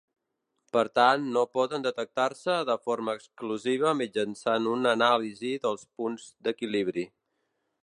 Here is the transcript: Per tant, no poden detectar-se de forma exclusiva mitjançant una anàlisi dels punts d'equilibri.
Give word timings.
Per 0.77 0.83
tant, 0.99 1.27
no 1.35 1.43
poden 1.57 1.85
detectar-se 1.87 2.55
de 2.69 2.77
forma 2.87 3.15
exclusiva 3.19 3.93
mitjançant 4.01 4.71
una 4.73 4.97
anàlisi 4.97 5.55
dels 5.67 5.87
punts 6.01 6.27
d'equilibri. 6.49 7.09